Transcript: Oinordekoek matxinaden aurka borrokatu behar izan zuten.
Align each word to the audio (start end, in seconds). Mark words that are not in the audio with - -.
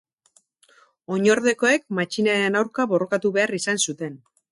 Oinordekoek 1.15 1.85
matxinaden 1.99 2.57
aurka 2.63 2.87
borrokatu 2.95 3.33
behar 3.37 3.55
izan 3.59 3.83
zuten. 3.87 4.19